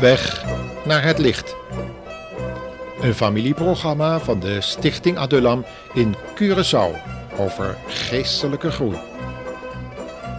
weg 0.00 0.44
naar 0.84 1.02
het 1.04 1.18
licht. 1.18 1.56
Een 3.00 3.14
familieprogramma 3.14 4.20
van 4.20 4.40
de 4.40 4.60
Stichting 4.60 5.18
Adulam 5.18 5.64
in 5.94 6.14
Curaçao 6.34 6.96
over 7.38 7.76
geestelijke 7.86 8.70
groei. 8.70 8.98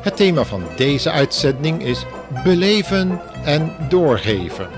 Het 0.01 0.15
thema 0.15 0.43
van 0.43 0.63
deze 0.75 1.11
uitzending 1.11 1.83
is 1.83 2.05
beleven 2.43 3.21
en 3.43 3.75
doorgeven. 3.89 4.69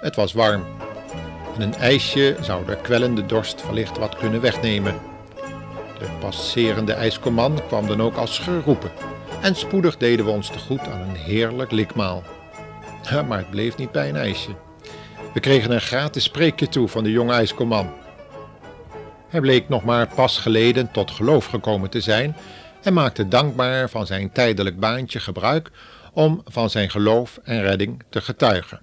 Het 0.00 0.16
was 0.16 0.32
warm 0.32 0.64
een 1.60 1.74
ijsje 1.74 2.36
zou 2.40 2.66
de 2.66 2.76
kwellende 2.76 3.26
dorst 3.26 3.66
wellicht 3.66 3.98
wat 3.98 4.16
kunnen 4.16 4.40
wegnemen. 4.40 4.94
De 5.98 6.08
passerende 6.20 6.92
ijskoman 6.92 7.60
kwam 7.66 7.86
dan 7.86 8.02
ook 8.02 8.16
als 8.16 8.38
geroepen 8.38 8.90
en 9.40 9.54
spoedig 9.54 9.96
deden 9.96 10.24
we 10.24 10.30
ons 10.30 10.48
te 10.48 10.58
goed 10.58 10.80
aan 10.80 11.00
een 11.00 11.16
heerlijk 11.16 11.70
likmaal. 11.70 12.22
Maar 13.28 13.38
het 13.38 13.50
bleef 13.50 13.76
niet 13.76 13.92
bij 13.92 14.08
een 14.08 14.16
ijsje. 14.16 14.50
We 15.34 15.40
kregen 15.40 15.70
een 15.70 15.80
gratis 15.80 16.24
spreekje 16.24 16.68
toe 16.68 16.88
van 16.88 17.04
de 17.04 17.10
jonge 17.10 17.32
ijskoman. 17.32 17.92
Hij 19.28 19.40
bleek 19.40 19.68
nog 19.68 19.84
maar 19.84 20.08
pas 20.14 20.38
geleden 20.38 20.90
tot 20.90 21.10
geloof 21.10 21.46
gekomen 21.46 21.90
te 21.90 22.00
zijn 22.00 22.36
en 22.82 22.92
maakte 22.92 23.28
dankbaar 23.28 23.90
van 23.90 24.06
zijn 24.06 24.32
tijdelijk 24.32 24.80
baantje 24.80 25.20
gebruik 25.20 25.70
om 26.12 26.42
van 26.44 26.70
zijn 26.70 26.90
geloof 26.90 27.38
en 27.42 27.62
redding 27.62 28.02
te 28.08 28.20
getuigen. 28.20 28.80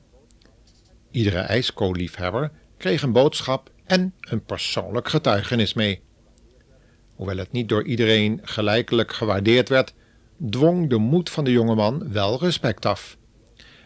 Iedere 1.11 1.39
ijskoolliefhebber 1.39 2.52
kreeg 2.78 3.02
een 3.02 3.11
boodschap 3.11 3.72
en 3.86 4.14
een 4.20 4.44
persoonlijk 4.44 5.09
getuigenis 5.09 5.73
mee. 5.73 6.02
Hoewel 7.16 7.38
het 7.38 7.52
niet 7.52 7.70
door 7.70 7.83
iedereen 7.83 8.39
gelijkelijk 8.44 9.14
gewaardeerd 9.14 9.70
werd, 9.70 9.94
dwong 10.50 10.89
de 10.89 10.98
moed 10.98 11.30
van 11.30 11.44
de 11.44 11.52
jongeman 11.52 12.11
wel 12.11 12.39
respect 12.39 12.86
af. 12.86 13.17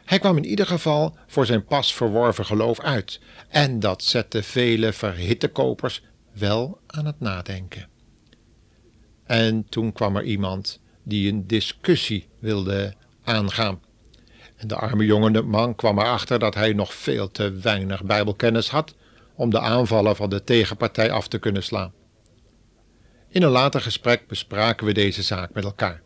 Hij 0.05 0.19
kwam 0.19 0.37
in 0.37 0.45
ieder 0.45 0.65
geval 0.65 1.17
voor 1.27 1.45
zijn 1.45 1.65
pas 1.65 1.93
verworven 1.93 2.45
geloof 2.45 2.79
uit, 2.79 3.19
en 3.47 3.79
dat 3.79 4.03
zette 4.03 4.43
vele 4.43 4.93
verhitte 4.93 5.47
kopers 5.47 6.03
wel 6.31 6.79
aan 6.87 7.05
het 7.05 7.19
nadenken. 7.19 7.89
En 9.23 9.65
toen 9.69 9.91
kwam 9.91 10.15
er 10.15 10.23
iemand 10.23 10.79
die 11.03 11.31
een 11.31 11.47
discussie 11.47 12.27
wilde 12.39 12.93
aangaan. 13.23 13.79
En 14.61 14.67
de 14.67 14.75
arme 14.75 15.05
jonge 15.05 15.41
man 15.41 15.75
kwam 15.75 15.99
erachter 15.99 16.39
dat 16.39 16.55
hij 16.55 16.73
nog 16.73 16.93
veel 16.93 17.31
te 17.31 17.51
weinig 17.51 18.03
Bijbelkennis 18.03 18.69
had 18.69 18.95
om 19.35 19.49
de 19.49 19.59
aanvallen 19.59 20.15
van 20.15 20.29
de 20.29 20.43
tegenpartij 20.43 21.11
af 21.11 21.27
te 21.27 21.39
kunnen 21.39 21.63
slaan. 21.63 21.93
In 23.29 23.43
een 23.43 23.49
later 23.49 23.81
gesprek 23.81 24.27
bespraken 24.27 24.85
we 24.85 24.93
deze 24.93 25.21
zaak 25.21 25.53
met 25.53 25.63
elkaar. 25.63 26.01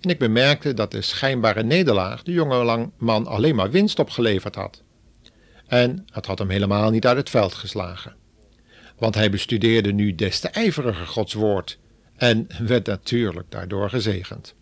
En 0.00 0.10
ik 0.10 0.18
bemerkte 0.18 0.74
dat 0.74 0.90
de 0.90 1.02
schijnbare 1.02 1.62
nederlaag 1.62 2.22
de 2.22 2.32
jonge 2.32 2.90
man 2.96 3.26
alleen 3.26 3.54
maar 3.54 3.70
winst 3.70 3.98
opgeleverd 3.98 4.54
had. 4.54 4.82
En 5.66 6.04
het 6.12 6.26
had 6.26 6.38
hem 6.38 6.50
helemaal 6.50 6.90
niet 6.90 7.06
uit 7.06 7.16
het 7.16 7.30
veld 7.30 7.54
geslagen. 7.54 8.16
Want 8.98 9.14
hij 9.14 9.30
bestudeerde 9.30 9.92
nu 9.92 10.14
des 10.14 10.40
te 10.40 10.48
ijveriger 10.48 11.06
Gods 11.06 11.34
woord 11.34 11.78
en 12.16 12.46
werd 12.58 12.86
natuurlijk 12.86 13.50
daardoor 13.50 13.90
gezegend. 13.90 14.54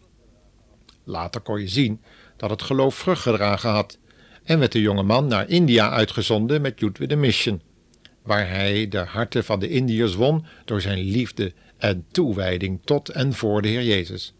Later 1.05 1.41
kon 1.41 1.61
je 1.61 1.69
zien 1.69 2.01
dat 2.43 2.51
het 2.51 2.63
geloof 2.63 2.95
vrucht 2.95 3.23
gedragen 3.23 3.71
had 3.71 3.99
en 4.45 4.59
werd 4.59 4.73
de 4.73 4.81
jonge 4.81 5.03
man 5.03 5.27
naar 5.27 5.49
India 5.49 5.91
uitgezonden 5.91 6.61
met 6.61 6.81
with 6.99 7.13
a 7.13 7.17
Mission, 7.17 7.63
waar 8.23 8.49
hij 8.49 8.89
de 8.89 8.99
harten 8.99 9.45
van 9.45 9.61
de 9.61 9.69
Indiërs 9.69 10.15
won 10.15 10.45
door 10.65 10.81
zijn 10.81 10.99
liefde 10.99 11.53
en 11.79 12.07
toewijding 12.11 12.81
tot 12.85 13.09
en 13.09 13.33
voor 13.33 13.63
de 13.63 13.69
Heer 13.69 13.83
Jezus. 13.83 14.35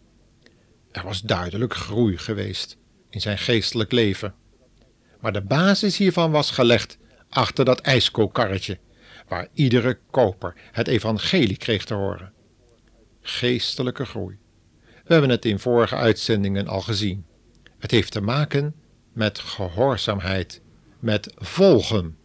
Er 0.91 1.03
was 1.03 1.21
duidelijk 1.21 1.73
groei 1.73 2.17
geweest 2.17 2.77
in 3.09 3.21
zijn 3.21 3.37
geestelijk 3.37 3.91
leven. 3.91 4.33
Maar 5.19 5.33
de 5.33 5.41
basis 5.41 5.97
hiervan 5.97 6.31
was 6.31 6.51
gelegd 6.51 6.97
achter 7.29 7.65
dat 7.65 7.79
ijskookkarretje, 7.79 8.79
waar 9.27 9.47
iedere 9.53 9.99
koper 10.11 10.53
het 10.71 10.87
evangelie 10.87 11.57
kreeg 11.57 11.85
te 11.85 11.93
horen. 11.93 12.33
Geestelijke 13.21 14.05
groei. 14.05 14.37
We 15.03 15.13
hebben 15.13 15.29
het 15.29 15.45
in 15.45 15.59
vorige 15.59 15.95
uitzendingen 15.95 16.67
al 16.67 16.81
gezien. 16.81 17.25
Het 17.83 17.91
heeft 17.91 18.11
te 18.11 18.21
maken 18.21 18.75
met 19.13 19.39
gehoorzaamheid, 19.39 20.61
met 20.99 21.33
volgen. 21.35 22.17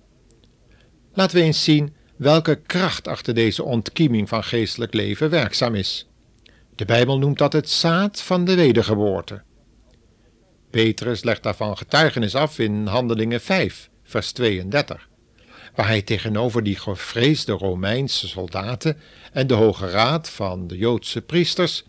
Laten 1.12 1.36
we 1.36 1.42
eens 1.42 1.64
zien 1.64 1.94
welke 2.16 2.60
kracht 2.66 3.08
achter 3.08 3.34
deze 3.34 3.62
ontkieming 3.62 4.28
van 4.28 4.44
geestelijk 4.44 4.94
leven 4.94 5.30
werkzaam 5.30 5.74
is. 5.74 6.08
De 6.74 6.84
Bijbel 6.84 7.18
noemt 7.18 7.38
dat 7.38 7.52
het 7.52 7.70
zaad 7.70 8.22
van 8.22 8.44
de 8.44 8.54
wedergeboorte. 8.54 9.42
Petrus 10.70 11.22
legt 11.22 11.42
daarvan 11.42 11.76
getuigenis 11.76 12.34
af 12.34 12.58
in 12.58 12.86
Handelingen 12.86 13.40
5, 13.40 13.90
vers 14.02 14.32
32, 14.32 15.08
waar 15.74 15.86
hij 15.86 16.02
tegenover 16.02 16.62
die 16.62 16.76
gevreesde 16.76 17.52
Romeinse 17.52 18.28
soldaten 18.28 18.96
en 19.32 19.46
de 19.46 19.54
Hoge 19.54 19.90
Raad 19.90 20.30
van 20.30 20.66
de 20.66 20.76
Joodse 20.76 21.22
priesters 21.22 21.84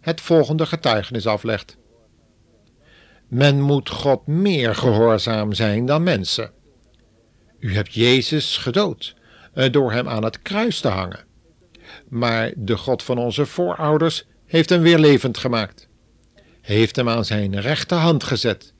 het 0.00 0.20
volgende 0.20 0.66
getuigenis 0.66 1.26
aflegt. 1.26 1.77
Men 3.28 3.60
moet 3.60 3.88
God 3.88 4.26
meer 4.26 4.74
gehoorzaam 4.74 5.52
zijn 5.52 5.86
dan 5.86 6.02
mensen. 6.02 6.50
U 7.58 7.74
hebt 7.74 7.94
Jezus 7.94 8.56
gedood 8.56 9.14
eh, 9.54 9.72
door 9.72 9.92
hem 9.92 10.08
aan 10.08 10.24
het 10.24 10.42
kruis 10.42 10.80
te 10.80 10.88
hangen. 10.88 11.24
Maar 12.08 12.52
de 12.56 12.76
God 12.76 13.02
van 13.02 13.18
onze 13.18 13.46
voorouders 13.46 14.26
heeft 14.46 14.68
hem 14.68 14.80
weer 14.80 14.98
levend 14.98 15.38
gemaakt. 15.38 15.88
Heeft 16.60 16.96
hem 16.96 17.08
aan 17.08 17.24
zijn 17.24 17.60
rechterhand 17.60 18.24
gezet, 18.24 18.74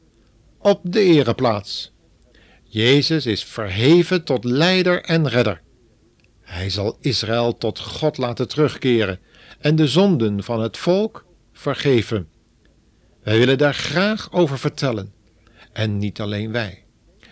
op 0.58 0.80
de 0.82 1.00
ereplaats. 1.00 1.92
Jezus 2.62 3.26
is 3.26 3.44
verheven 3.44 4.24
tot 4.24 4.44
leider 4.44 5.02
en 5.02 5.28
redder. 5.28 5.60
Hij 6.40 6.70
zal 6.70 6.96
Israël 7.00 7.56
tot 7.56 7.78
God 7.78 8.18
laten 8.18 8.48
terugkeren 8.48 9.20
en 9.58 9.76
de 9.76 9.86
zonden 9.86 10.42
van 10.44 10.60
het 10.60 10.76
volk 10.76 11.24
vergeven. 11.52 12.28
Wij 13.28 13.38
willen 13.38 13.58
daar 13.58 13.74
graag 13.74 14.32
over 14.32 14.58
vertellen. 14.58 15.12
En 15.72 15.98
niet 15.98 16.20
alleen 16.20 16.52
wij, 16.52 16.84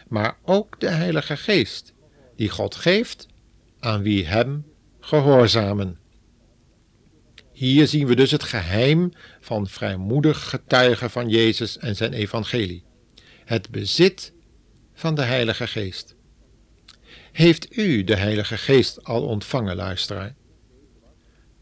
maar 0.09 0.39
ook 0.43 0.81
de 0.81 0.89
Heilige 0.89 1.37
Geest, 1.37 1.95
die 2.35 2.49
God 2.49 2.75
geeft 2.75 3.27
aan 3.81 4.03
wie 4.03 4.27
Hem 4.27 4.67
gehoorzamen. 5.01 5.99
Hier 7.53 7.87
zien 7.87 8.07
we 8.07 8.17
dus 8.17 8.31
het 8.31 8.43
geheim 8.43 9.13
van 9.41 9.67
vrijmoedig 9.67 10.49
getuigen 10.49 11.11
van 11.11 11.29
Jezus 11.29 11.79
en 11.79 11.97
zijn 11.97 12.13
evangelie. 12.13 12.85
Het 13.45 13.71
bezit 13.71 14.33
van 14.95 15.15
de 15.15 15.23
Heilige 15.23 15.67
Geest. 15.67 16.15
Heeft 17.33 17.77
u 17.77 18.05
de 18.05 18.17
Heilige 18.17 18.59
Geest 18.59 19.05
al 19.05 19.23
ontvangen, 19.23 19.77
luisteraar? 19.77 20.35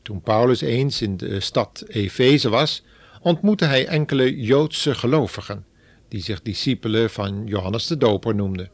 Toen 0.03 0.21
Paulus 0.21 0.61
eens 0.61 1.03
in 1.03 1.17
de 1.17 1.41
stad 1.41 1.85
Efeze 1.89 2.49
was, 2.49 2.83
ontmoette 3.25 3.65
hij 3.65 3.87
enkele 3.87 4.41
Joodse 4.41 4.95
gelovigen, 4.95 5.67
die 6.09 6.23
zich 6.23 6.43
discipelen 6.43 7.11
van 7.11 7.47
Johannes 7.47 7.87
de 7.87 7.97
Doper 7.97 8.35
noemden. 8.35 8.71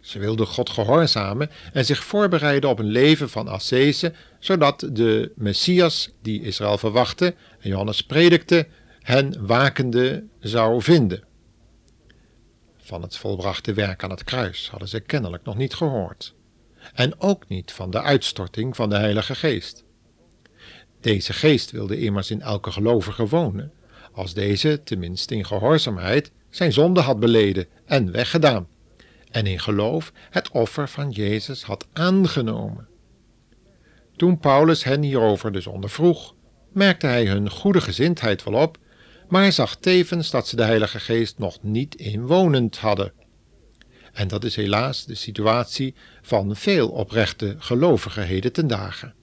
Ze 0.00 0.18
wilden 0.18 0.46
God 0.46 0.70
gehoorzamen 0.70 1.50
en 1.72 1.84
zich 1.84 2.04
voorbereiden 2.04 2.70
op 2.70 2.78
een 2.78 2.90
leven 2.90 3.30
van 3.30 3.48
ascese, 3.48 4.12
zodat 4.38 4.88
de 4.92 5.32
Messias, 5.36 6.10
die 6.22 6.42
Israël 6.42 6.78
verwachtte 6.78 7.34
en 7.60 7.68
Johannes 7.68 8.02
predikte, 8.02 8.66
hen 9.00 9.46
wakende 9.46 10.24
zou 10.40 10.82
vinden. 10.82 11.24
Van 12.76 13.02
het 13.02 13.16
volbrachte 13.16 13.72
werk 13.72 14.02
aan 14.02 14.10
het 14.10 14.24
kruis 14.24 14.68
hadden 14.70 14.88
ze 14.88 15.00
kennelijk 15.00 15.44
nog 15.44 15.56
niet 15.56 15.74
gehoord. 15.74 16.34
En 16.94 17.20
ook 17.20 17.48
niet 17.48 17.72
van 17.72 17.90
de 17.90 18.02
uitstorting 18.02 18.76
van 18.76 18.90
de 18.90 18.96
Heilige 18.96 19.34
Geest. 19.34 19.83
Deze 21.04 21.32
geest 21.32 21.70
wilde 21.70 21.98
immers 21.98 22.30
in 22.30 22.40
elke 22.40 22.72
gelovige 22.72 23.26
wonen, 23.26 23.72
als 24.12 24.34
deze, 24.34 24.82
tenminste 24.82 25.34
in 25.34 25.44
gehoorzaamheid, 25.44 26.30
zijn 26.50 26.72
zonde 26.72 27.00
had 27.00 27.20
beleden 27.20 27.66
en 27.84 28.12
weggedaan, 28.12 28.68
en 29.30 29.46
in 29.46 29.60
geloof 29.60 30.12
het 30.30 30.50
offer 30.50 30.88
van 30.88 31.10
Jezus 31.10 31.62
had 31.62 31.86
aangenomen. 31.92 32.88
Toen 34.16 34.38
Paulus 34.38 34.84
hen 34.84 35.02
hierover 35.02 35.52
dus 35.52 35.66
ondervroeg, 35.66 36.34
merkte 36.72 37.06
hij 37.06 37.26
hun 37.26 37.50
goede 37.50 37.80
gezindheid 37.80 38.44
wel 38.44 38.62
op, 38.62 38.78
maar 39.28 39.42
hij 39.42 39.50
zag 39.50 39.76
tevens 39.76 40.30
dat 40.30 40.48
ze 40.48 40.56
de 40.56 40.64
Heilige 40.64 41.00
Geest 41.00 41.38
nog 41.38 41.62
niet 41.62 41.94
inwonend 41.94 42.78
hadden. 42.78 43.12
En 44.12 44.28
dat 44.28 44.44
is 44.44 44.56
helaas 44.56 45.04
de 45.04 45.14
situatie 45.14 45.94
van 46.22 46.56
veel 46.56 46.88
oprechte 46.88 47.54
gelovigen 47.58 48.26
heden 48.26 48.52
ten 48.52 48.66
dagen. 48.66 49.14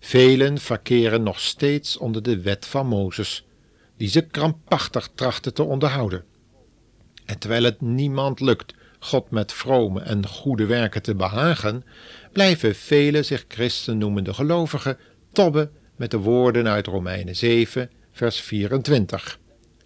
Velen 0.00 0.58
verkeren 0.58 1.22
nog 1.22 1.40
steeds 1.40 1.96
onder 1.96 2.22
de 2.22 2.40
wet 2.40 2.66
van 2.66 2.86
Mozes, 2.86 3.46
die 3.96 4.08
ze 4.08 4.20
krampachtig 4.20 5.10
trachten 5.14 5.54
te 5.54 5.62
onderhouden. 5.62 6.24
En 7.24 7.38
terwijl 7.38 7.64
het 7.64 7.80
niemand 7.80 8.40
lukt 8.40 8.74
God 8.98 9.30
met 9.30 9.52
vrome 9.52 10.00
en 10.00 10.26
goede 10.26 10.66
werken 10.66 11.02
te 11.02 11.14
behagen, 11.14 11.84
blijven 12.32 12.74
vele 12.74 13.22
zich 13.22 13.44
christen 13.48 13.98
noemende 13.98 14.34
gelovigen 14.34 14.98
tobben 15.32 15.70
met 15.96 16.10
de 16.10 16.18
woorden 16.18 16.68
uit 16.68 16.86
Romeinen 16.86 17.36
7, 17.36 17.90
vers 18.12 18.40
24, 18.40 19.38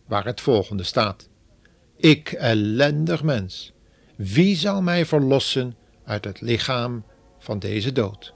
waar 0.06 0.24
het 0.24 0.40
volgende 0.40 0.82
staat: 0.82 1.28
Ik 1.96 2.32
ellendig 2.32 3.22
mens, 3.22 3.72
wie 4.16 4.56
zal 4.56 4.82
mij 4.82 5.06
verlossen 5.06 5.76
uit 6.04 6.24
het 6.24 6.40
lichaam 6.40 7.04
van 7.38 7.58
deze 7.58 7.92
dood? 7.92 8.32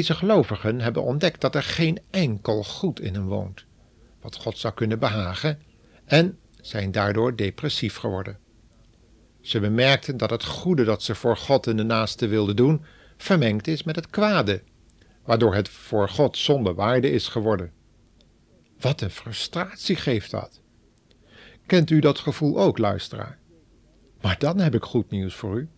Deze 0.00 0.14
gelovigen 0.14 0.80
hebben 0.80 1.02
ontdekt 1.02 1.40
dat 1.40 1.54
er 1.54 1.62
geen 1.62 1.98
enkel 2.10 2.64
goed 2.64 3.00
in 3.00 3.14
hen 3.14 3.26
woont, 3.26 3.64
wat 4.20 4.36
God 4.36 4.58
zou 4.58 4.74
kunnen 4.74 4.98
behagen, 4.98 5.62
en 6.04 6.38
zijn 6.60 6.92
daardoor 6.92 7.36
depressief 7.36 7.96
geworden. 7.96 8.38
Ze 9.40 9.60
bemerkten 9.60 10.16
dat 10.16 10.30
het 10.30 10.44
goede 10.44 10.84
dat 10.84 11.02
ze 11.02 11.14
voor 11.14 11.36
God 11.36 11.66
en 11.66 11.76
de 11.76 11.82
naaste 11.82 12.26
wilden 12.26 12.56
doen, 12.56 12.84
vermengd 13.16 13.66
is 13.66 13.82
met 13.82 13.96
het 13.96 14.10
kwade, 14.10 14.62
waardoor 15.24 15.54
het 15.54 15.68
voor 15.68 16.08
God 16.08 16.36
zonder 16.36 16.74
waarde 16.74 17.10
is 17.10 17.28
geworden. 17.28 17.72
Wat 18.78 19.00
een 19.00 19.10
frustratie 19.10 19.96
geeft 19.96 20.30
dat. 20.30 20.60
Kent 21.66 21.90
u 21.90 21.98
dat 21.98 22.18
gevoel 22.18 22.60
ook, 22.60 22.78
luisteraar? 22.78 23.38
Maar 24.20 24.38
dan 24.38 24.58
heb 24.58 24.74
ik 24.74 24.82
goed 24.84 25.10
nieuws 25.10 25.34
voor 25.34 25.58
u. 25.58 25.68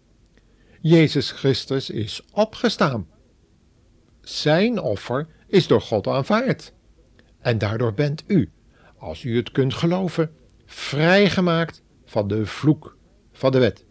Jezus 0.81 1.31
Christus 1.31 1.91
is 1.91 2.23
opgestaan 2.33 3.07
zijn 4.23 4.81
offer 4.81 5.27
is 5.47 5.67
door 5.67 5.81
God 5.81 6.07
aanvaard. 6.07 6.73
En 7.39 7.59
daardoor 7.59 7.95
bent 7.95 8.25
u, 8.27 8.51
als 8.97 9.25
u 9.25 9.37
het 9.37 9.53
kunt 9.53 9.75
geloven, 9.75 10.31
vrijgemaakt 10.67 11.83
van 12.05 12.29
de 12.29 12.47
vloek 12.47 12.97
van 13.33 13.53
de 13.53 13.59
wet. 13.59 13.85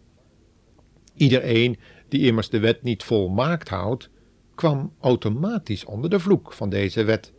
Iedereen 1.14 1.78
die 2.08 2.26
immers 2.26 2.50
de 2.50 2.58
wet 2.58 2.82
niet 2.82 3.02
volmaakt 3.02 3.68
houdt, 3.68 4.10
kwam 4.54 4.94
automatisch 5.00 5.84
onder 5.84 6.10
de 6.10 6.20
vloek 6.20 6.52
van 6.52 6.70
deze 6.70 7.04
wet 7.04 7.32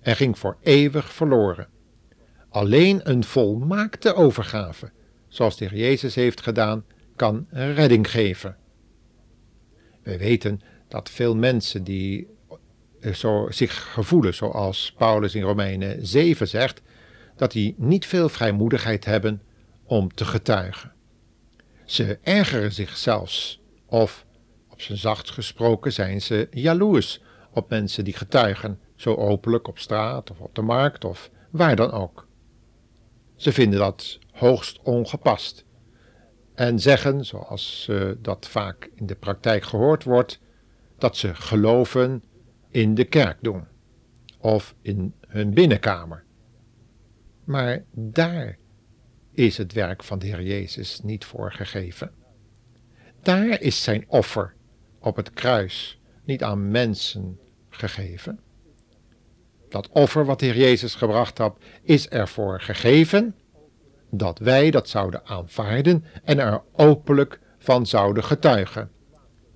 en 0.00 0.16
ging 0.16 0.38
voor 0.38 0.56
eeuwig 0.62 1.12
verloren. 1.12 1.68
Alleen 2.48 3.00
een 3.02 3.24
volmaakte 3.24 4.14
overgave, 4.14 4.90
zoals 5.28 5.56
de 5.56 5.68
Jezus 5.72 6.14
heeft 6.14 6.40
gedaan, 6.40 6.84
kan 7.16 7.46
redding 7.50 8.10
geven. 8.10 8.56
We 10.02 10.18
weten 10.18 10.60
dat 10.88 11.10
veel 11.10 11.36
mensen 11.36 11.84
die 11.84 12.28
zo, 13.14 13.46
zich 13.50 13.92
gevoelen, 13.92 14.34
zoals 14.34 14.94
Paulus 14.98 15.34
in 15.34 15.42
Romeinen 15.42 16.06
7 16.06 16.48
zegt, 16.48 16.82
dat 17.36 17.52
die 17.52 17.74
niet 17.78 18.06
veel 18.06 18.28
vrijmoedigheid 18.28 19.04
hebben 19.04 19.42
om 19.84 20.14
te 20.14 20.24
getuigen. 20.24 20.92
Ze 21.84 22.18
ergeren 22.22 22.72
zich 22.72 22.96
zelfs, 22.96 23.60
of 23.86 24.26
op 24.68 24.80
zijn 24.80 24.98
zacht 24.98 25.30
gesproken 25.30 25.92
zijn 25.92 26.22
ze 26.22 26.48
jaloers 26.50 27.22
op 27.52 27.70
mensen 27.70 28.04
die 28.04 28.14
getuigen, 28.14 28.80
zo 28.96 29.14
openlijk 29.14 29.68
op 29.68 29.78
straat 29.78 30.30
of 30.30 30.40
op 30.40 30.54
de 30.54 30.62
markt 30.62 31.04
of 31.04 31.30
waar 31.50 31.76
dan 31.76 31.90
ook. 31.90 32.26
Ze 33.36 33.52
vinden 33.52 33.78
dat 33.78 34.18
hoogst 34.32 34.78
ongepast 34.82 35.64
en 36.54 36.78
zeggen, 36.78 37.24
zoals 37.24 37.86
uh, 37.90 38.10
dat 38.18 38.48
vaak 38.48 38.90
in 38.94 39.06
de 39.06 39.14
praktijk 39.14 39.64
gehoord 39.64 40.04
wordt, 40.04 40.40
dat 40.98 41.16
ze 41.16 41.34
geloven 41.34 42.22
in 42.70 42.94
de 42.94 43.04
kerk 43.04 43.36
doen 43.40 43.64
of 44.38 44.74
in 44.82 45.14
hun 45.26 45.54
binnenkamer. 45.54 46.24
Maar 47.44 47.84
daar 47.92 48.58
is 49.32 49.56
het 49.56 49.72
werk 49.72 50.02
van 50.02 50.18
de 50.18 50.26
Heer 50.26 50.42
Jezus 50.42 51.00
niet 51.00 51.24
voor 51.24 51.52
gegeven. 51.52 52.10
Daar 53.22 53.60
is 53.60 53.82
zijn 53.82 54.04
offer 54.08 54.54
op 54.98 55.16
het 55.16 55.30
kruis 55.30 56.00
niet 56.24 56.42
aan 56.42 56.70
mensen 56.70 57.38
gegeven. 57.68 58.40
Dat 59.68 59.88
offer 59.88 60.24
wat 60.24 60.38
de 60.38 60.46
Heer 60.46 60.56
Jezus 60.56 60.94
gebracht 60.94 61.38
had, 61.38 61.58
is 61.82 62.08
ervoor 62.08 62.60
gegeven 62.60 63.34
dat 64.10 64.38
wij 64.38 64.70
dat 64.70 64.88
zouden 64.88 65.26
aanvaarden 65.26 66.04
en 66.24 66.38
er 66.38 66.62
openlijk 66.72 67.40
van 67.58 67.86
zouden 67.86 68.24
getuigen. 68.24 68.90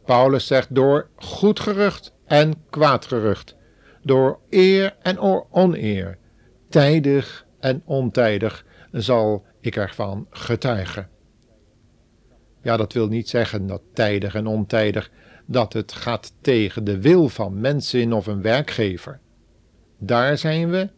Paulus 0.05 0.47
zegt 0.47 0.75
door 0.75 1.09
goed 1.17 1.61
gerucht 1.61 2.15
en 2.35 2.55
kwaadgerucht, 2.71 3.57
door 4.03 4.39
eer 4.51 4.97
en 5.03 5.19
oneer, 5.51 6.19
tijdig 6.69 7.47
en 7.61 7.83
ontijdig 7.85 8.67
zal 8.93 9.45
ik 9.61 9.77
ervan 9.77 10.27
getuigen. 10.31 11.09
Ja, 12.63 12.77
dat 12.77 12.93
wil 12.93 13.09
niet 13.09 13.29
zeggen 13.29 13.67
dat 13.67 13.83
tijdig 13.93 14.35
en 14.35 14.47
ontijdig 14.47 15.11
dat 15.47 15.73
het 15.73 15.93
gaat 15.93 16.33
tegen 16.41 16.85
de 16.85 17.01
wil 17.01 17.29
van 17.29 17.61
mensen 17.61 18.13
of 18.13 18.27
een 18.27 18.43
werkgever. 18.43 19.21
Daar 19.99 20.39
zijn 20.39 20.71
we 20.71 20.91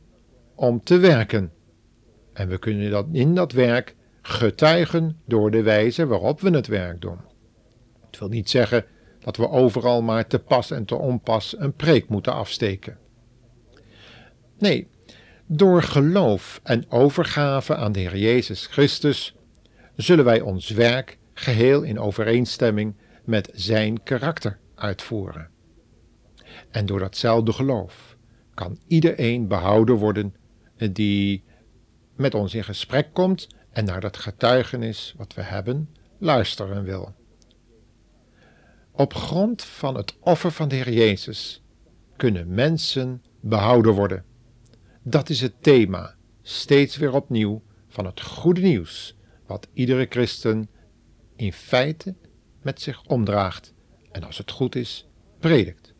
om 0.54 0.82
te 0.82 0.98
werken. 0.98 1.52
En 2.32 2.48
we 2.48 2.58
kunnen 2.58 2.90
dat 2.90 3.06
in 3.12 3.34
dat 3.34 3.52
werk 3.52 3.94
getuigen 4.22 5.20
door 5.26 5.50
de 5.50 5.62
wijze 5.62 6.06
waarop 6.06 6.40
we 6.40 6.50
het 6.50 6.66
werk 6.66 7.00
doen. 7.00 7.18
Het 8.06 8.18
wil 8.18 8.28
niet 8.28 8.50
zeggen 8.50 8.84
dat 9.26 9.36
we 9.36 9.50
overal 9.50 10.02
maar 10.02 10.26
te 10.26 10.38
pas 10.38 10.70
en 10.70 10.84
te 10.84 10.94
onpas 10.94 11.54
een 11.58 11.72
preek 11.72 12.08
moeten 12.08 12.32
afsteken. 12.32 12.98
Nee, 14.58 14.88
door 15.46 15.82
geloof 15.82 16.60
en 16.62 16.90
overgave 16.90 17.76
aan 17.76 17.92
de 17.92 18.00
Heer 18.00 18.16
Jezus 18.16 18.66
Christus 18.66 19.34
zullen 19.96 20.24
wij 20.24 20.40
ons 20.40 20.70
werk 20.70 21.18
geheel 21.34 21.82
in 21.82 21.98
overeenstemming 21.98 22.94
met 23.24 23.50
Zijn 23.54 24.02
karakter 24.02 24.58
uitvoeren. 24.74 25.48
En 26.70 26.86
door 26.86 26.98
datzelfde 26.98 27.52
geloof 27.52 28.16
kan 28.54 28.78
iedereen 28.86 29.48
behouden 29.48 29.94
worden 29.94 30.34
die 30.92 31.44
met 32.16 32.34
ons 32.34 32.54
in 32.54 32.64
gesprek 32.64 33.08
komt 33.12 33.46
en 33.70 33.84
naar 33.84 34.00
dat 34.00 34.16
getuigenis 34.16 35.14
wat 35.16 35.34
we 35.34 35.42
hebben 35.42 35.88
luisteren 36.18 36.84
wil. 36.84 37.14
Op 38.98 39.14
grond 39.14 39.64
van 39.64 39.94
het 39.96 40.16
offer 40.20 40.50
van 40.50 40.68
de 40.68 40.74
Heer 40.74 40.92
Jezus 40.92 41.62
kunnen 42.16 42.54
mensen 42.54 43.22
behouden 43.40 43.92
worden. 43.92 44.24
Dat 45.02 45.28
is 45.28 45.40
het 45.40 45.62
thema, 45.62 46.14
steeds 46.42 46.96
weer 46.96 47.14
opnieuw, 47.14 47.62
van 47.88 48.06
het 48.06 48.20
goede 48.20 48.60
nieuws, 48.60 49.16
wat 49.46 49.68
iedere 49.72 50.06
christen 50.08 50.68
in 51.36 51.52
feite 51.52 52.14
met 52.62 52.80
zich 52.80 53.04
omdraagt 53.04 53.74
en 54.12 54.24
als 54.24 54.38
het 54.38 54.50
goed 54.50 54.74
is, 54.74 55.08
predikt. 55.38 55.94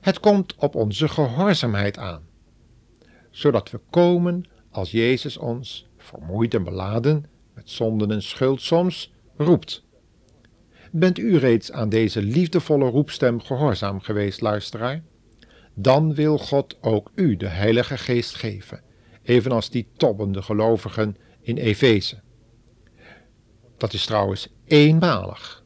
Het 0.00 0.20
komt 0.20 0.54
op 0.54 0.74
onze 0.74 1.08
gehoorzaamheid 1.08 1.98
aan, 1.98 2.22
zodat 3.30 3.70
we 3.70 3.80
komen 3.90 4.48
als 4.70 4.90
Jezus 4.90 5.36
ons, 5.36 5.88
vermoeid 5.96 6.54
en 6.54 6.64
beladen, 6.64 7.24
met 7.54 7.70
zonden 7.70 8.10
en 8.10 8.22
schuld 8.22 8.60
soms, 8.60 9.12
roept 9.36 9.84
Bent 10.94 11.18
u 11.18 11.36
reeds 11.36 11.72
aan 11.72 11.88
deze 11.88 12.22
liefdevolle 12.22 12.90
roepstem 12.90 13.40
gehoorzaam 13.40 14.00
geweest, 14.00 14.40
luisteraar? 14.40 15.02
Dan 15.74 16.14
wil 16.14 16.38
God 16.38 16.76
ook 16.80 17.10
u 17.14 17.36
de 17.36 17.48
Heilige 17.48 17.98
Geest 17.98 18.34
geven, 18.34 18.80
evenals 19.22 19.70
die 19.70 19.88
tobbende 19.96 20.42
gelovigen 20.42 21.16
in 21.40 21.56
Efeze. 21.56 22.20
Dat 23.76 23.92
is 23.92 24.04
trouwens 24.04 24.48
eenmalig. 24.64 25.64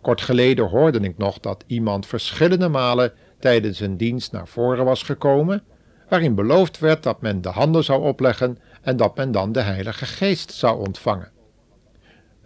Kort 0.00 0.20
geleden 0.20 0.68
hoorde 0.68 1.00
ik 1.00 1.18
nog 1.18 1.40
dat 1.40 1.64
iemand 1.66 2.06
verschillende 2.06 2.68
malen 2.68 3.12
tijdens 3.38 3.80
een 3.80 3.96
dienst 3.96 4.32
naar 4.32 4.48
voren 4.48 4.84
was 4.84 5.02
gekomen, 5.02 5.64
waarin 6.08 6.34
beloofd 6.34 6.78
werd 6.78 7.02
dat 7.02 7.20
men 7.20 7.42
de 7.42 7.48
handen 7.48 7.84
zou 7.84 8.02
opleggen 8.02 8.58
en 8.82 8.96
dat 8.96 9.16
men 9.16 9.32
dan 9.32 9.52
de 9.52 9.60
Heilige 9.60 10.06
Geest 10.06 10.52
zou 10.52 10.86
ontvangen. 10.86 11.34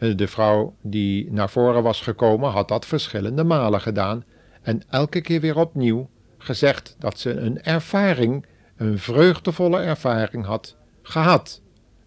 De 0.01 0.29
vrouw 0.29 0.75
die 0.83 1.33
naar 1.33 1.51
voren 1.51 1.83
was 1.83 2.01
gekomen 2.01 2.51
had 2.51 2.69
dat 2.69 2.87
verschillende 2.87 3.45
malen 3.45 3.81
gedaan 3.81 4.25
en 4.63 4.83
elke 4.89 5.21
keer 5.21 5.41
weer 5.41 5.59
opnieuw 5.59 6.09
gezegd 6.39 6.97
dat 6.99 7.19
ze 7.19 7.31
een 7.31 7.63
ervaring 7.63 8.47
een 8.77 8.99
vreugdevolle 8.99 9.79
ervaring 9.79 10.45
had 10.45 10.77
gehad. 11.03 11.63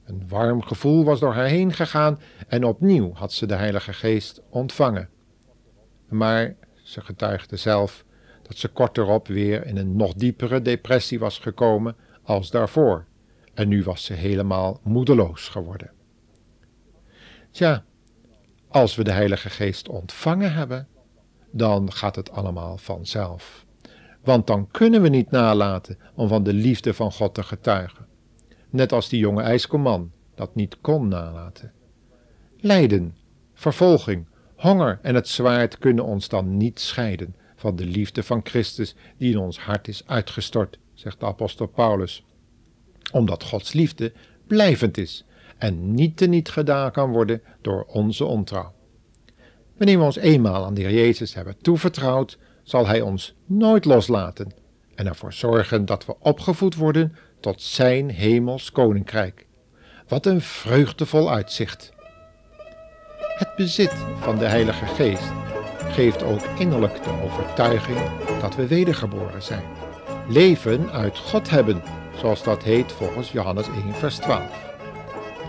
Een 0.05 0.23
warm 0.27 0.61
gevoel 0.61 1.03
was 1.03 1.19
door 1.19 1.33
haar 1.33 1.45
heen 1.45 1.73
gegaan 1.73 2.19
en 2.47 2.63
opnieuw 2.63 3.13
had 3.13 3.33
ze 3.33 3.45
de 3.45 3.55
Heilige 3.55 3.93
Geest 3.93 4.41
ontvangen. 4.49 5.09
Maar 6.09 6.55
ze 6.83 7.01
getuigde 7.01 7.57
zelf 7.57 8.05
dat 8.41 8.57
ze 8.57 8.67
kort 8.67 9.27
weer 9.27 9.65
in 9.65 9.77
een 9.77 9.95
nog 9.95 10.13
diepere 10.13 10.61
depressie 10.61 11.19
was 11.19 11.39
gekomen 11.39 11.95
als 12.23 12.51
daarvoor, 12.51 13.05
en 13.53 13.67
nu 13.67 13.83
was 13.83 14.05
ze 14.05 14.13
helemaal 14.13 14.79
moedeloos 14.83 15.47
geworden. 15.49 15.92
Tja, 17.53 17.83
als 18.67 18.95
we 18.95 19.03
de 19.03 19.11
Heilige 19.11 19.49
Geest 19.49 19.89
ontvangen 19.89 20.53
hebben, 20.53 20.87
dan 21.51 21.91
gaat 21.91 22.15
het 22.15 22.31
allemaal 22.31 22.77
vanzelf. 22.77 23.65
Want 24.23 24.47
dan 24.47 24.67
kunnen 24.71 25.01
we 25.01 25.09
niet 25.09 25.31
nalaten 25.31 25.97
om 26.15 26.27
van 26.27 26.43
de 26.43 26.53
liefde 26.53 26.93
van 26.93 27.11
God 27.11 27.33
te 27.33 27.43
getuigen. 27.43 28.07
Net 28.69 28.91
als 28.91 29.09
die 29.09 29.19
jonge 29.19 29.41
ijskomman 29.41 30.11
dat 30.35 30.55
niet 30.55 30.77
kon 30.81 31.07
nalaten. 31.07 31.71
Lijden, 32.57 33.17
vervolging, 33.53 34.27
honger 34.55 34.99
en 35.01 35.15
het 35.15 35.27
zwaard 35.27 35.77
kunnen 35.77 36.05
ons 36.05 36.29
dan 36.29 36.57
niet 36.57 36.79
scheiden 36.79 37.35
van 37.55 37.75
de 37.75 37.85
liefde 37.85 38.23
van 38.23 38.41
Christus 38.43 38.95
die 39.17 39.31
in 39.31 39.39
ons 39.39 39.59
hart 39.59 39.87
is 39.87 40.03
uitgestort, 40.05 40.79
zegt 40.93 41.19
de 41.19 41.25
apostel 41.25 41.67
Paulus. 41.67 42.25
Omdat 43.11 43.43
Gods 43.43 43.73
liefde 43.73 44.13
blijvend 44.47 44.97
is 44.97 45.25
en 45.63 45.93
niet 45.93 46.17
te 46.17 46.25
niet 46.25 46.49
gedaan 46.49 46.91
kan 46.91 47.11
worden 47.11 47.41
door 47.61 47.83
onze 47.87 48.25
ontrouw. 48.25 48.73
Wanneer 49.77 49.97
we 49.97 50.03
ons 50.03 50.15
eenmaal 50.15 50.65
aan 50.65 50.73
de 50.73 50.81
Heer 50.81 50.93
Jezus 50.93 51.33
hebben 51.33 51.57
toevertrouwd, 51.61 52.37
zal 52.63 52.87
Hij 52.87 53.01
ons 53.01 53.35
nooit 53.45 53.85
loslaten 53.85 54.51
en 54.95 55.07
ervoor 55.07 55.33
zorgen 55.33 55.85
dat 55.85 56.05
we 56.05 56.15
opgevoed 56.19 56.75
worden 56.75 57.15
tot 57.39 57.61
Zijn 57.61 58.09
hemels 58.09 58.71
koninkrijk. 58.71 59.45
Wat 60.07 60.25
een 60.25 60.41
vreugdevol 60.41 61.31
uitzicht! 61.31 61.91
Het 63.17 63.55
bezit 63.55 63.93
van 64.19 64.37
de 64.37 64.45
Heilige 64.45 64.85
Geest 64.85 65.31
geeft 65.77 66.23
ook 66.23 66.41
innerlijk 66.59 67.03
de 67.03 67.21
overtuiging 67.23 67.97
dat 68.41 68.55
we 68.55 68.67
wedergeboren 68.67 69.43
zijn. 69.43 69.63
Leven 70.29 70.91
uit 70.91 71.17
God 71.17 71.49
hebben, 71.49 71.81
zoals 72.15 72.43
dat 72.43 72.63
heet 72.63 72.91
volgens 72.91 73.31
Johannes 73.31 73.67
1, 73.67 73.93
vers 73.93 74.15
12. 74.15 74.72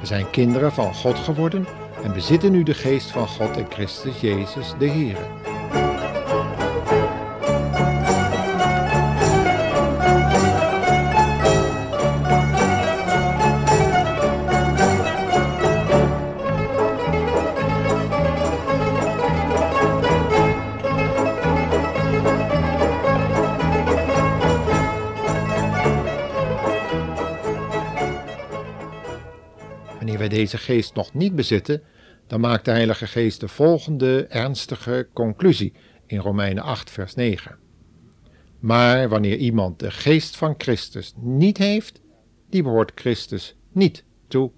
We 0.04 0.10
zijn 0.10 0.30
kinderen 0.30 0.72
van 0.72 0.94
God 0.94 1.18
geworden 1.18 1.66
en 2.02 2.12
bezitten 2.12 2.52
nu 2.52 2.62
de 2.62 2.74
geest 2.74 3.10
van 3.10 3.28
God 3.28 3.56
in 3.56 3.66
Christus 3.70 4.20
Jezus 4.20 4.74
de 4.78 4.86
Heer. 4.86 5.16
Deze 30.28 30.58
geest 30.58 30.94
nog 30.94 31.14
niet 31.14 31.34
bezitten, 31.34 31.82
dan 32.26 32.40
maakt 32.40 32.64
de 32.64 32.70
Heilige 32.70 33.06
Geest 33.06 33.40
de 33.40 33.48
volgende 33.48 34.26
ernstige 34.26 35.08
conclusie 35.12 35.72
in 36.06 36.18
Romeinen 36.18 36.62
8, 36.62 36.90
vers 36.90 37.14
9. 37.14 37.58
Maar 38.58 39.08
wanneer 39.08 39.36
iemand 39.36 39.78
de 39.78 39.90
geest 39.90 40.36
van 40.36 40.54
Christus 40.58 41.12
niet 41.16 41.58
heeft, 41.58 42.00
die 42.50 42.62
behoort 42.62 42.92
Christus 42.94 43.56
niet 43.72 44.04
toe. 44.28 44.50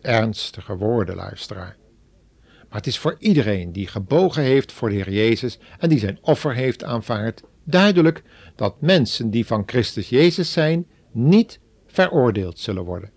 Ernstige 0.00 0.76
woorden, 0.76 1.16
luisteraar. 1.16 1.76
Maar 2.68 2.78
het 2.78 2.86
is 2.86 2.98
voor 2.98 3.16
iedereen 3.18 3.72
die 3.72 3.86
gebogen 3.86 4.42
heeft 4.42 4.72
voor 4.72 4.88
de 4.88 4.94
Heer 4.94 5.12
Jezus 5.12 5.58
en 5.78 5.88
die 5.88 5.98
zijn 5.98 6.18
offer 6.20 6.54
heeft 6.54 6.84
aanvaard, 6.84 7.42
duidelijk 7.64 8.22
dat 8.56 8.80
mensen 8.80 9.30
die 9.30 9.46
van 9.46 9.62
Christus 9.66 10.08
Jezus 10.08 10.52
zijn, 10.52 10.86
niet 11.12 11.60
veroordeeld 11.86 12.58
zullen 12.58 12.84
worden. 12.84 13.10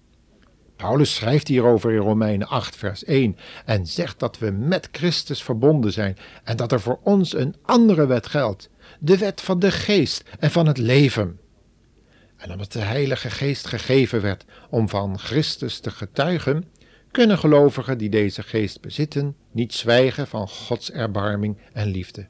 Paulus 0.79 1.15
schrijft 1.15 1.47
hierover 1.47 1.91
in 1.91 1.97
Romeinen 1.97 2.47
8, 2.47 2.75
vers 2.75 3.03
1 3.03 3.37
en 3.65 3.85
zegt 3.85 4.19
dat 4.19 4.37
we 4.37 4.51
met 4.51 4.89
Christus 4.91 5.43
verbonden 5.43 5.91
zijn 5.91 6.17
en 6.43 6.57
dat 6.57 6.71
er 6.71 6.79
voor 6.79 6.99
ons 7.03 7.33
een 7.33 7.55
andere 7.61 8.05
wet 8.05 8.27
geldt, 8.27 8.69
de 8.99 9.17
wet 9.17 9.41
van 9.41 9.59
de 9.59 9.71
geest 9.71 10.23
en 10.39 10.51
van 10.51 10.67
het 10.67 10.77
leven. 10.77 11.39
En 12.37 12.51
omdat 12.51 12.71
de 12.71 12.79
Heilige 12.79 13.29
Geest 13.29 13.67
gegeven 13.67 14.21
werd 14.21 14.45
om 14.69 14.89
van 14.89 15.19
Christus 15.19 15.79
te 15.79 15.91
getuigen, 15.91 16.63
kunnen 17.11 17.37
gelovigen 17.37 17.97
die 17.97 18.09
deze 18.09 18.43
geest 18.43 18.81
bezitten 18.81 19.35
niet 19.51 19.73
zwijgen 19.73 20.27
van 20.27 20.47
Gods 20.47 20.91
erbarming 20.91 21.57
en 21.73 21.87
liefde. 21.87 22.27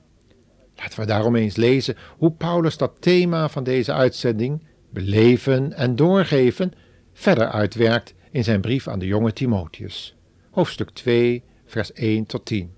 Laten 0.75 0.99
we 0.99 1.05
daarom 1.05 1.35
eens 1.35 1.55
lezen 1.55 1.95
hoe 2.17 2.31
Paulus 2.31 2.77
dat 2.77 2.91
thema 2.99 3.49
van 3.49 3.63
deze 3.63 3.93
uitzending, 3.93 4.63
beleven 4.89 5.73
en 5.73 5.95
doorgeven, 5.95 6.73
verder 7.13 7.47
uitwerkt 7.49 8.13
in 8.31 8.43
zijn 8.43 8.61
brief 8.61 8.87
aan 8.87 8.99
de 8.99 9.05
jonge 9.05 9.33
Timotheus, 9.33 10.15
hoofdstuk 10.51 10.89
2, 10.89 11.43
vers 11.65 11.93
1 11.93 12.25
tot 12.25 12.45
10. 12.45 12.73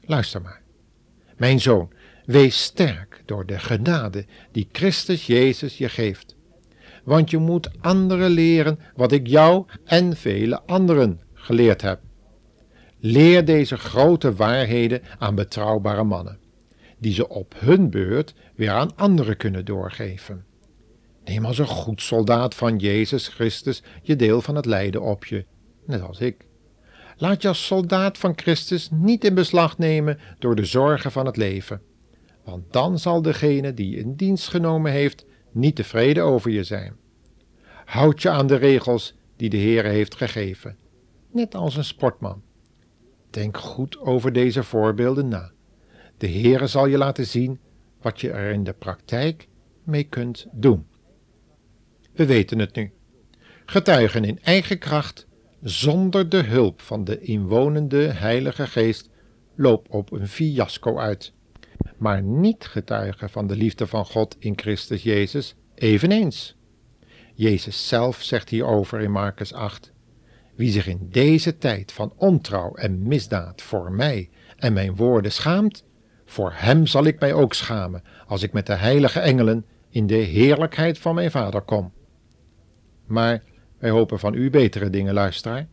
Luister 0.00 0.42
maar. 0.42 0.62
Mijn 1.36 1.60
zoon, 1.60 1.90
wees 2.24 2.62
sterk 2.62 3.22
door 3.24 3.46
de 3.46 3.58
genade 3.58 4.24
die 4.52 4.68
Christus 4.72 5.26
Jezus 5.26 5.78
je 5.78 5.88
geeft. 5.88 6.36
Want 7.04 7.30
je 7.30 7.38
moet 7.38 7.70
anderen 7.80 8.30
leren 8.30 8.78
wat 8.96 9.12
ik 9.12 9.26
jou 9.26 9.66
en 9.84 10.16
vele 10.16 10.62
anderen 10.62 11.20
geleerd 11.34 11.82
heb. 11.82 12.00
Leer 12.98 13.44
deze 13.44 13.76
grote 13.76 14.34
waarheden 14.34 15.02
aan 15.18 15.34
betrouwbare 15.34 16.04
mannen, 16.04 16.38
die 16.98 17.14
ze 17.14 17.28
op 17.28 17.54
hun 17.58 17.90
beurt 17.90 18.34
weer 18.54 18.70
aan 18.70 18.96
anderen 18.96 19.36
kunnen 19.36 19.64
doorgeven. 19.64 20.44
Neem 21.24 21.44
als 21.44 21.58
een 21.58 21.66
goed 21.66 22.02
soldaat 22.02 22.54
van 22.54 22.78
Jezus 22.78 23.28
Christus 23.28 23.82
je 24.02 24.16
deel 24.16 24.40
van 24.40 24.56
het 24.56 24.66
lijden 24.66 25.02
op 25.02 25.24
je, 25.24 25.44
net 25.86 26.02
als 26.02 26.20
ik. 26.20 26.46
Laat 27.16 27.42
je 27.42 27.48
als 27.48 27.66
soldaat 27.66 28.18
van 28.18 28.32
Christus 28.36 28.88
niet 28.90 29.24
in 29.24 29.34
beslag 29.34 29.78
nemen 29.78 30.18
door 30.38 30.54
de 30.54 30.64
zorgen 30.64 31.12
van 31.12 31.26
het 31.26 31.36
leven, 31.36 31.82
want 32.44 32.72
dan 32.72 32.98
zal 32.98 33.22
degene 33.22 33.74
die 33.74 33.90
je 33.90 33.96
in 33.96 34.14
dienst 34.14 34.48
genomen 34.48 34.92
heeft 34.92 35.24
niet 35.52 35.76
tevreden 35.76 36.24
over 36.24 36.50
je 36.50 36.64
zijn. 36.64 36.96
Houd 37.84 38.22
je 38.22 38.30
aan 38.30 38.46
de 38.46 38.56
regels 38.56 39.14
die 39.36 39.50
de 39.50 39.56
Heer 39.56 39.84
heeft 39.84 40.14
gegeven, 40.14 40.76
net 41.32 41.54
als 41.54 41.76
een 41.76 41.84
sportman. 41.84 42.42
Denk 43.30 43.56
goed 43.56 43.98
over 43.98 44.32
deze 44.32 44.62
voorbeelden 44.62 45.28
na. 45.28 45.50
De 46.18 46.28
Heere 46.28 46.66
zal 46.66 46.86
je 46.86 46.98
laten 46.98 47.26
zien 47.26 47.60
wat 48.00 48.20
je 48.20 48.30
er 48.30 48.52
in 48.52 48.64
de 48.64 48.72
praktijk 48.72 49.48
mee 49.84 50.04
kunt 50.04 50.46
doen. 50.52 50.86
We 52.12 52.26
weten 52.26 52.58
het 52.58 52.74
nu. 52.74 52.92
Getuigen 53.66 54.24
in 54.24 54.38
eigen 54.42 54.78
kracht, 54.78 55.26
zonder 55.62 56.28
de 56.28 56.42
hulp 56.42 56.80
van 56.80 57.04
de 57.04 57.20
inwonende 57.20 58.06
Heilige 58.06 58.66
Geest, 58.66 59.10
loopt 59.54 59.88
op 59.88 60.12
een 60.12 60.28
fiasco 60.28 60.98
uit. 60.98 61.32
Maar 61.96 62.22
niet 62.22 62.66
getuigen 62.66 63.30
van 63.30 63.46
de 63.46 63.56
liefde 63.56 63.86
van 63.86 64.04
God 64.04 64.36
in 64.38 64.58
Christus 64.58 65.02
Jezus, 65.02 65.54
eveneens. 65.74 66.56
Jezus 67.34 67.88
zelf 67.88 68.22
zegt 68.22 68.48
hierover 68.48 69.00
in 69.00 69.10
Marcus 69.10 69.52
8: 69.52 69.92
Wie 70.54 70.70
zich 70.70 70.86
in 70.86 71.08
deze 71.10 71.58
tijd 71.58 71.92
van 71.92 72.12
ontrouw 72.16 72.74
en 72.74 73.08
misdaad 73.08 73.62
voor 73.62 73.92
mij 73.92 74.30
en 74.56 74.72
mijn 74.72 74.96
woorden 74.96 75.32
schaamt, 75.32 75.84
voor 76.24 76.52
hem 76.54 76.86
zal 76.86 77.04
ik 77.04 77.20
mij 77.20 77.32
ook 77.32 77.54
schamen, 77.54 78.02
als 78.26 78.42
ik 78.42 78.52
met 78.52 78.66
de 78.66 78.74
heilige 78.74 79.20
engelen 79.20 79.64
in 79.90 80.06
de 80.06 80.14
heerlijkheid 80.14 80.98
van 80.98 81.14
mijn 81.14 81.30
Vader 81.30 81.60
kom. 81.60 81.92
Maar 83.12 83.42
wij 83.78 83.90
hopen 83.90 84.18
van 84.18 84.34
u 84.34 84.50
betere 84.50 84.90
dingen, 84.90 85.14
luisteraar. 85.14 85.66